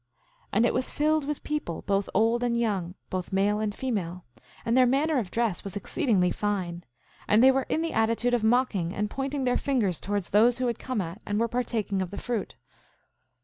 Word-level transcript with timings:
8:27 0.45 0.49
And 0.53 0.65
it 0.65 0.73
was 0.73 0.89
filled 0.89 1.25
with 1.25 1.43
people, 1.43 1.83
both 1.83 2.09
old 2.15 2.43
and 2.43 2.59
young, 2.59 2.95
both 3.11 3.31
male 3.31 3.59
and 3.59 3.71
female; 3.75 4.25
and 4.65 4.75
their 4.75 4.87
manner 4.87 5.19
of 5.19 5.29
dress 5.29 5.63
was 5.63 5.75
exceedingly 5.75 6.31
fine; 6.31 6.83
and 7.27 7.43
they 7.43 7.51
were 7.51 7.67
in 7.69 7.83
the 7.83 7.93
attitude 7.93 8.33
of 8.33 8.43
mocking 8.43 8.95
and 8.95 9.11
pointing 9.11 9.43
their 9.43 9.57
fingers 9.57 9.99
towards 9.99 10.31
those 10.31 10.57
who 10.57 10.65
had 10.65 10.79
come 10.79 11.01
at 11.01 11.21
and 11.27 11.39
were 11.39 11.47
partaking 11.47 12.01
of 12.01 12.09
the 12.09 12.17
fruit. 12.17 12.55